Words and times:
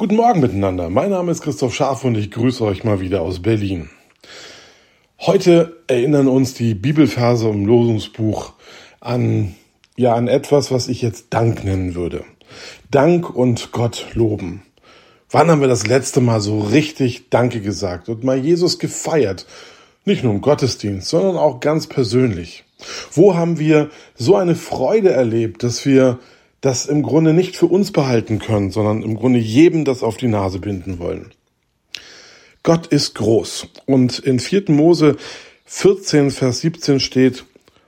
Guten 0.00 0.14
Morgen 0.14 0.38
miteinander. 0.38 0.90
Mein 0.90 1.10
Name 1.10 1.32
ist 1.32 1.42
Christoph 1.42 1.74
Scharf 1.74 2.04
und 2.04 2.16
ich 2.16 2.30
grüße 2.30 2.62
euch 2.62 2.84
mal 2.84 3.00
wieder 3.00 3.20
aus 3.20 3.42
Berlin. 3.42 3.90
Heute 5.18 5.76
erinnern 5.88 6.28
uns 6.28 6.54
die 6.54 6.74
Bibelverse 6.74 7.48
im 7.48 7.66
Losungsbuch 7.66 8.52
an, 9.00 9.56
ja, 9.96 10.14
an 10.14 10.28
etwas, 10.28 10.70
was 10.70 10.86
ich 10.86 11.02
jetzt 11.02 11.26
Dank 11.30 11.64
nennen 11.64 11.96
würde. 11.96 12.22
Dank 12.92 13.28
und 13.28 13.72
Gott 13.72 14.06
loben. 14.14 14.62
Wann 15.32 15.50
haben 15.50 15.62
wir 15.62 15.66
das 15.66 15.88
letzte 15.88 16.20
Mal 16.20 16.40
so 16.40 16.60
richtig 16.60 17.28
Danke 17.30 17.60
gesagt 17.60 18.08
und 18.08 18.22
mal 18.22 18.38
Jesus 18.38 18.78
gefeiert? 18.78 19.46
Nicht 20.04 20.22
nur 20.22 20.32
im 20.32 20.42
Gottesdienst, 20.42 21.08
sondern 21.08 21.36
auch 21.36 21.58
ganz 21.58 21.88
persönlich. 21.88 22.62
Wo 23.10 23.34
haben 23.34 23.58
wir 23.58 23.90
so 24.14 24.36
eine 24.36 24.54
Freude 24.54 25.10
erlebt, 25.10 25.64
dass 25.64 25.84
wir 25.84 26.20
das 26.60 26.86
im 26.86 27.02
Grunde 27.02 27.32
nicht 27.32 27.56
für 27.56 27.66
uns 27.66 27.92
behalten 27.92 28.38
können, 28.38 28.70
sondern 28.70 29.02
im 29.02 29.16
Grunde 29.16 29.38
jedem 29.38 29.84
das 29.84 30.02
auf 30.02 30.16
die 30.16 30.28
Nase 30.28 30.58
binden 30.58 30.98
wollen. 30.98 31.32
Gott 32.62 32.88
ist 32.88 33.14
groß. 33.14 33.68
Und 33.86 34.18
in 34.18 34.40
4. 34.40 34.64
Mose 34.68 35.16
14, 35.66 36.30
Vers 36.30 36.60
17 36.60 37.00
steht, 37.00 37.44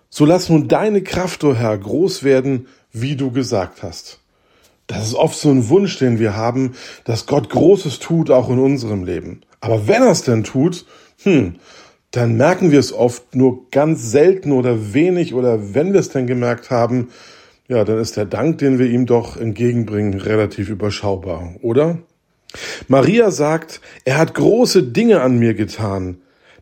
so 0.09 0.25
lass 0.25 0.49
nun 0.49 0.69
deine 0.69 1.03
Kraft, 1.03 1.45
o 1.45 1.51
oh 1.51 1.55
Herr, 1.55 1.77
groß 1.77 2.23
werden, 2.23 2.67
wie 2.93 3.17
du 3.17 3.31
gesagt 3.31 3.83
hast. 3.83 4.21
Das 4.87 5.07
ist 5.07 5.15
oft 5.15 5.39
so 5.39 5.51
ein 5.51 5.69
Wunsch, 5.69 5.99
den 5.99 6.19
wir 6.19 6.35
haben, 6.35 6.75
dass 7.05 7.27
Gott 7.27 7.49
Großes 7.49 8.01
tut, 8.01 8.31
auch 8.31 8.51
in 8.51 8.59
unserem 8.59 9.05
Leben. 9.05 9.43
Aber 9.61 9.87
wenn 9.87 10.03
er 10.03 10.11
es 10.11 10.23
denn 10.23 10.43
tut, 10.43 10.85
hm, 11.23 11.57
dann 12.11 12.37
merken 12.37 12.73
wir 12.73 12.81
es 12.81 12.93
oft 12.93 13.37
nur 13.37 13.71
ganz 13.71 14.11
selten 14.11 14.51
oder 14.51 14.93
wenig 14.93 15.33
oder 15.33 15.75
wenn 15.75 15.93
wir 15.93 16.01
es 16.01 16.09
denn 16.09 16.27
gemerkt 16.27 16.71
haben, 16.71 17.11
ja, 17.71 17.85
dann 17.85 17.99
ist 17.99 18.17
der 18.17 18.25
Dank, 18.25 18.59
den 18.59 18.81
wir 18.81 18.87
ihm 18.87 19.07
doch 19.07 19.37
entgegenbringen, 19.37 20.21
relativ 20.21 20.71
überschaubar, 20.71 21.55
oder? 21.63 21.99
Maria 22.89 23.31
sagt, 23.31 23.81
er 24.05 24.19
hat 24.19 24.35
große 24.35 24.83
Dinge 24.83 25.21
an 25.21 25.39
mir 25.39 25.55
getan, 25.55 26.19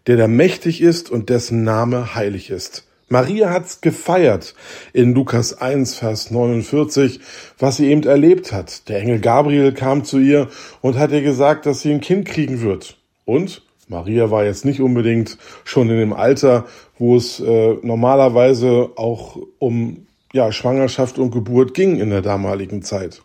der 0.07 0.19
da 0.19 0.29
mächtig 0.29 0.83
ist 0.83 1.11
und 1.11 1.31
dessen 1.31 1.65
Name 1.65 2.15
heilig 2.15 2.51
ist. 2.51 2.85
Maria 3.09 3.49
hat's 3.49 3.81
gefeiert 3.81 4.55
in 4.93 5.15
Lukas 5.15 5.59
1, 5.59 5.95
Vers 5.95 6.31
49, 6.31 7.21
was 7.59 7.79
sie 7.79 7.87
eben 7.87 8.03
erlebt 8.03 8.53
hat. 8.53 8.87
Der 8.91 9.01
Engel 9.01 9.21
Gabriel 9.21 9.73
kam 9.73 10.05
zu 10.05 10.19
ihr 10.19 10.49
und 10.83 10.99
hat 10.99 11.11
ihr 11.11 11.23
gesagt, 11.23 11.65
dass 11.65 11.81
sie 11.81 11.91
ein 11.91 12.03
Kind 12.03 12.27
kriegen 12.27 12.61
wird. 12.61 12.99
Und 13.25 13.63
Maria 13.89 14.31
war 14.31 14.45
jetzt 14.45 14.67
nicht 14.67 14.83
unbedingt 14.83 15.39
schon 15.65 15.89
in 15.89 15.97
dem 15.97 16.13
Alter, 16.13 16.67
wo 16.99 17.17
es 17.17 17.41
äh, 17.41 17.79
normalerweise 17.81 18.91
auch 18.97 19.39
um 19.59 20.05
ja, 20.39 20.53
Schwangerschaft 20.53 21.19
und 21.19 21.33
Geburt 21.33 21.75
ging 21.75 21.99
in 21.99 22.11
der 22.11 22.23
damaligen 22.23 22.83
Zeit. 22.83 23.23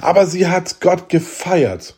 Aber 0.00 0.26
sie 0.26 0.48
hat 0.48 0.80
Gott 0.80 1.08
gefeiert, 1.08 1.94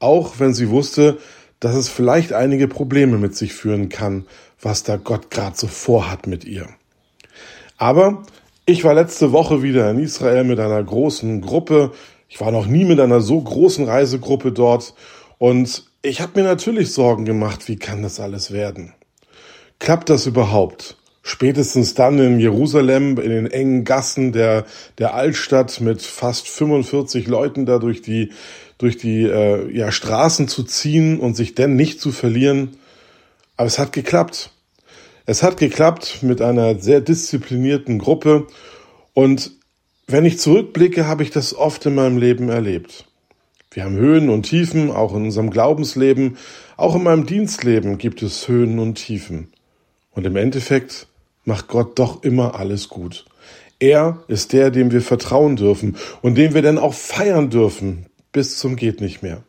auch 0.00 0.34
wenn 0.38 0.52
sie 0.52 0.68
wusste, 0.68 1.18
dass 1.60 1.76
es 1.76 1.88
vielleicht 1.88 2.32
einige 2.32 2.66
Probleme 2.66 3.18
mit 3.18 3.36
sich 3.36 3.52
führen 3.52 3.88
kann, 3.88 4.26
was 4.60 4.82
da 4.82 4.96
Gott 4.96 5.30
gerade 5.30 5.56
so 5.56 5.68
vorhat 5.68 6.26
mit 6.26 6.44
ihr. 6.44 6.66
Aber 7.78 8.24
ich 8.66 8.82
war 8.82 8.94
letzte 8.94 9.30
Woche 9.30 9.62
wieder 9.62 9.88
in 9.90 10.00
Israel 10.00 10.42
mit 10.42 10.58
einer 10.58 10.82
großen 10.82 11.40
Gruppe. 11.40 11.92
Ich 12.28 12.40
war 12.40 12.50
noch 12.50 12.66
nie 12.66 12.84
mit 12.84 12.98
einer 12.98 13.20
so 13.20 13.40
großen 13.40 13.84
Reisegruppe 13.84 14.50
dort 14.50 14.94
und 15.38 15.84
ich 16.02 16.20
habe 16.20 16.40
mir 16.40 16.46
natürlich 16.46 16.92
Sorgen 16.92 17.24
gemacht, 17.24 17.68
wie 17.68 17.76
kann 17.76 18.02
das 18.02 18.18
alles 18.18 18.50
werden? 18.50 18.92
Klappt 19.78 20.10
das 20.10 20.26
überhaupt? 20.26 20.96
Spätestens 21.30 21.94
dann 21.94 22.18
in 22.18 22.40
Jerusalem, 22.40 23.16
in 23.16 23.30
den 23.30 23.46
engen 23.46 23.84
Gassen 23.84 24.32
der, 24.32 24.64
der 24.98 25.14
Altstadt 25.14 25.80
mit 25.80 26.02
fast 26.02 26.48
45 26.48 27.28
Leuten 27.28 27.66
da 27.66 27.78
durch 27.78 28.02
die, 28.02 28.30
durch 28.78 28.96
die 28.96 29.22
äh, 29.22 29.70
ja, 29.70 29.92
Straßen 29.92 30.48
zu 30.48 30.64
ziehen 30.64 31.20
und 31.20 31.36
sich 31.36 31.54
denn 31.54 31.76
nicht 31.76 32.00
zu 32.00 32.10
verlieren. 32.10 32.70
Aber 33.56 33.68
es 33.68 33.78
hat 33.78 33.92
geklappt. 33.92 34.50
Es 35.24 35.44
hat 35.44 35.56
geklappt 35.56 36.18
mit 36.22 36.42
einer 36.42 36.80
sehr 36.80 37.00
disziplinierten 37.00 38.00
Gruppe. 38.00 38.48
Und 39.14 39.52
wenn 40.08 40.24
ich 40.24 40.40
zurückblicke, 40.40 41.06
habe 41.06 41.22
ich 41.22 41.30
das 41.30 41.54
oft 41.54 41.86
in 41.86 41.94
meinem 41.94 42.18
Leben 42.18 42.48
erlebt. 42.48 43.06
Wir 43.70 43.84
haben 43.84 43.94
Höhen 43.94 44.30
und 44.30 44.42
Tiefen, 44.42 44.90
auch 44.90 45.14
in 45.14 45.26
unserem 45.26 45.50
Glaubensleben. 45.50 46.38
Auch 46.76 46.96
in 46.96 47.04
meinem 47.04 47.24
Dienstleben 47.24 47.98
gibt 47.98 48.20
es 48.20 48.48
Höhen 48.48 48.80
und 48.80 48.96
Tiefen. 48.96 49.52
Und 50.10 50.26
im 50.26 50.34
Endeffekt 50.34 51.06
macht 51.44 51.68
Gott 51.68 51.98
doch 51.98 52.22
immer 52.22 52.54
alles 52.54 52.88
gut. 52.88 53.24
Er 53.78 54.22
ist 54.28 54.52
der, 54.52 54.70
dem 54.70 54.92
wir 54.92 55.00
vertrauen 55.00 55.56
dürfen 55.56 55.96
und 56.20 56.36
den 56.36 56.54
wir 56.54 56.62
dann 56.62 56.78
auch 56.78 56.94
feiern 56.94 57.50
dürfen 57.50 58.06
bis 58.32 58.58
zum 58.58 58.76
geht 58.76 59.00
nicht 59.00 59.22
mehr. 59.22 59.42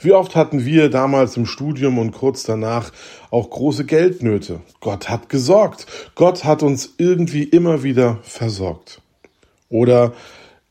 Wie 0.00 0.12
oft 0.12 0.36
hatten 0.36 0.64
wir 0.64 0.90
damals 0.90 1.36
im 1.36 1.46
Studium 1.46 1.98
und 1.98 2.12
kurz 2.12 2.44
danach 2.44 2.92
auch 3.30 3.50
große 3.50 3.84
Geldnöte? 3.84 4.60
Gott 4.80 5.08
hat 5.08 5.28
gesorgt. 5.28 5.86
Gott 6.14 6.44
hat 6.44 6.62
uns 6.62 6.94
irgendwie 6.98 7.42
immer 7.42 7.82
wieder 7.82 8.18
versorgt. 8.22 9.00
Oder 9.68 10.12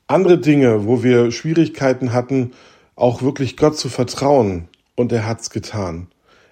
andere 0.08 0.38
Dinge, 0.38 0.86
wo 0.86 1.04
wir 1.04 1.32
Schwierigkeiten 1.32 2.14
hatten, 2.14 2.52
auch 2.96 3.22
wirklich 3.22 3.58
Gott 3.58 3.78
zu 3.78 3.90
vertrauen. 3.90 4.70
Und 4.96 5.12
er 5.12 5.28
hat's 5.28 5.50
getan. 5.50 6.08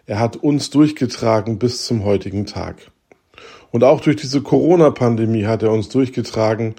Er 0.06 0.20
hat 0.20 0.36
uns 0.36 0.70
durchgetragen 0.70 1.58
bis 1.58 1.86
zum 1.86 2.04
heutigen 2.04 2.46
Tag. 2.46 2.92
Und 3.76 3.84
auch 3.84 4.00
durch 4.00 4.16
diese 4.16 4.40
Corona-Pandemie 4.40 5.48
hat 5.48 5.62
er 5.62 5.70
uns 5.70 5.90
durchgetragen. 5.90 6.76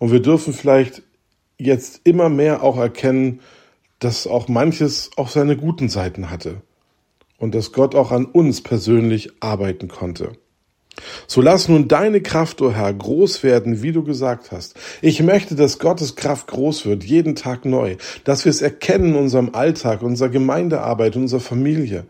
Und 0.00 0.10
wir 0.10 0.18
dürfen 0.20 0.52
vielleicht 0.52 1.02
jetzt 1.58 2.00
immer 2.02 2.28
mehr 2.28 2.64
auch 2.64 2.76
erkennen, 2.76 3.38
dass 4.00 4.26
auch 4.26 4.48
manches 4.48 5.12
auch 5.16 5.28
seine 5.28 5.56
guten 5.56 5.88
Seiten 5.88 6.28
hatte. 6.28 6.56
Und 7.38 7.54
dass 7.54 7.70
Gott 7.70 7.94
auch 7.94 8.10
an 8.10 8.24
uns 8.24 8.62
persönlich 8.64 9.30
arbeiten 9.38 9.86
konnte. 9.86 10.32
So 11.28 11.40
lass 11.40 11.68
nun 11.68 11.86
deine 11.86 12.20
Kraft, 12.20 12.60
o 12.62 12.66
oh 12.66 12.72
Herr, 12.72 12.92
groß 12.94 13.44
werden, 13.44 13.84
wie 13.84 13.92
du 13.92 14.02
gesagt 14.02 14.50
hast. 14.50 14.74
Ich 15.02 15.22
möchte, 15.22 15.54
dass 15.54 15.78
Gottes 15.78 16.16
Kraft 16.16 16.48
groß 16.48 16.84
wird, 16.84 17.04
jeden 17.04 17.36
Tag 17.36 17.64
neu, 17.64 17.94
dass 18.24 18.44
wir 18.44 18.50
es 18.50 18.60
erkennen 18.60 19.10
in 19.10 19.20
unserem 19.20 19.54
Alltag, 19.54 20.02
unserer 20.02 20.30
Gemeindearbeit, 20.30 21.14
unserer 21.14 21.38
Familie. 21.38 22.06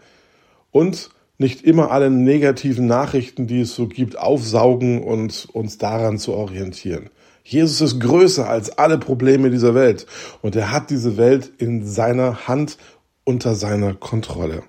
Und 0.71 1.11
nicht 1.41 1.62
immer 1.62 1.91
alle 1.91 2.11
negativen 2.11 2.87
Nachrichten, 2.87 3.47
die 3.47 3.62
es 3.62 3.75
so 3.75 3.87
gibt, 3.87 4.19
aufsaugen 4.19 5.03
und 5.03 5.49
uns 5.53 5.78
daran 5.78 6.19
zu 6.19 6.34
orientieren. 6.34 7.09
Jesus 7.45 7.81
ist 7.81 7.99
größer 7.99 8.47
als 8.47 8.77
alle 8.78 8.99
Probleme 8.99 9.50
dieser 9.50 9.75
Welt 9.75 10.06
und 10.43 10.55
er 10.55 10.71
hat 10.71 10.91
diese 10.91 11.17
Welt 11.17 11.50
in 11.56 11.87
seiner 11.87 12.47
Hand 12.47 12.77
unter 13.25 13.55
seiner 13.55 13.95
Kontrolle. 13.95 14.65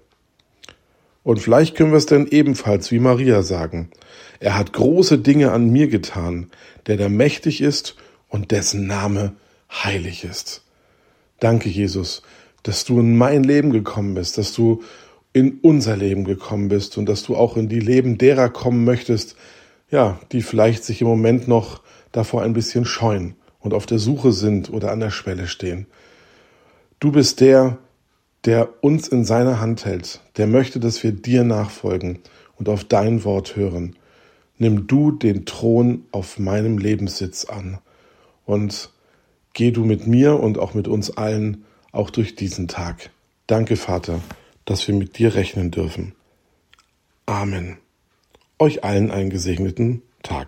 Und 1.24 1.40
vielleicht 1.42 1.76
können 1.76 1.92
wir 1.92 1.98
es 1.98 2.06
dann 2.06 2.26
ebenfalls 2.28 2.90
wie 2.90 3.00
Maria 3.00 3.44
sagen. 3.44 3.92
Er 4.40 4.58
hat 4.58 4.72
große 4.72 5.18
Dinge 5.18 5.52
an 5.52 5.70
mir 5.70 5.90
getan, 5.90 6.50
der 6.88 6.96
da 6.96 7.10
mächtig 7.10 7.60
ist 7.60 7.96
und 8.30 8.52
dessen 8.52 8.88
Name 8.88 9.34
heilig 9.70 10.24
ist. 10.24 10.64
Danke, 11.42 11.68
Jesus, 11.68 12.22
dass 12.64 12.86
du 12.86 13.02
in 13.02 13.18
mein 13.18 13.44
Leben 13.44 13.72
gekommen 13.72 14.14
bist, 14.14 14.38
dass 14.38 14.54
du 14.54 14.84
in 15.34 15.60
unser 15.62 15.96
Leben 15.96 16.24
gekommen 16.24 16.68
bist 16.68 16.98
und 16.98 17.08
dass 17.08 17.24
du 17.24 17.36
auch 17.36 17.56
in 17.56 17.70
die 17.70 17.80
Leben 17.80 18.18
derer 18.18 18.50
kommen 18.50 18.84
möchtest, 18.84 19.36
ja, 19.90 20.20
die 20.32 20.42
vielleicht 20.42 20.84
sich 20.84 21.02
im 21.02 21.08
Moment 21.08 21.48
noch 21.48 21.82
davor 22.12 22.44
ein 22.44 22.54
bisschen 22.54 22.86
scheuen 22.86 23.36
und 23.60 23.74
auf 23.74 23.86
der 23.86 24.00
Suche 24.00 24.34
sind 24.34 24.72
oder 24.72 24.92
an 24.92 25.00
der 25.00 25.12
Schwelle 25.12 25.48
stehen. 25.48 25.88
Du 27.00 27.12
bist 27.12 27.40
der, 27.40 27.78
der 28.46 28.84
uns 28.84 29.08
in 29.08 29.24
seiner 29.24 29.60
Hand 29.60 29.86
hält, 29.86 30.22
der 30.38 30.48
möchte, 30.48 30.80
dass 30.80 31.04
wir 31.04 31.12
dir 31.12 31.44
nachfolgen 31.44 32.20
und 32.58 32.68
auf 32.68 32.84
dein 32.84 33.24
Wort 33.24 33.56
hören. 33.56 33.96
Nimm 34.58 34.88
du 34.88 35.12
den 35.12 35.46
Thron 35.46 36.06
auf 36.12 36.40
meinem 36.40 36.78
Lebenssitz 36.78 37.46
an 37.46 37.80
und 38.46 38.92
geh 39.54 39.72
du 39.72 39.86
mit 39.86 40.08
mir 40.08 40.40
und 40.40 40.60
auch 40.60 40.74
mit 40.74 40.88
uns 40.88 41.16
allen 41.18 41.64
auch 41.92 42.10
durch 42.10 42.36
diesen 42.36 42.68
Tag. 42.68 43.10
Danke, 43.48 43.76
Vater 43.76 44.22
dass 44.72 44.88
wir 44.88 44.96
mit 44.96 45.18
dir 45.18 45.36
rechnen 45.36 45.70
dürfen. 45.70 46.16
Amen. 47.26 47.78
Euch 48.58 48.86
allen 48.86 49.12
einen 49.12 49.30
gesegneten 49.30 50.02
Tag. 50.24 50.48